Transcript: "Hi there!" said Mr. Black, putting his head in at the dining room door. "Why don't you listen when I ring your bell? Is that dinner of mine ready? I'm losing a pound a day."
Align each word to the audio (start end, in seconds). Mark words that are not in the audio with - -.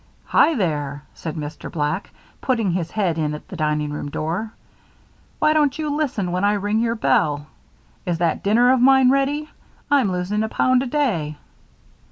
"Hi 0.25 0.55
there!" 0.55 1.03
said 1.13 1.35
Mr. 1.35 1.71
Black, 1.71 2.09
putting 2.41 2.71
his 2.71 2.89
head 2.89 3.19
in 3.19 3.35
at 3.35 3.47
the 3.49 3.55
dining 3.55 3.91
room 3.93 4.09
door. 4.09 4.51
"Why 5.37 5.53
don't 5.53 5.77
you 5.77 5.95
listen 5.95 6.31
when 6.31 6.43
I 6.43 6.53
ring 6.53 6.79
your 6.79 6.95
bell? 6.95 7.45
Is 8.07 8.17
that 8.17 8.41
dinner 8.43 8.71
of 8.73 8.81
mine 8.81 9.11
ready? 9.11 9.47
I'm 9.91 10.11
losing 10.11 10.41
a 10.41 10.49
pound 10.49 10.81
a 10.81 10.87
day." 10.87 11.37